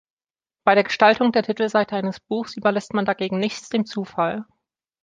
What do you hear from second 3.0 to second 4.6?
dagegen „nichts dem Zufall“.